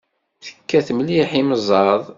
[0.45, 2.03] Tekkat mliḥ imẓad.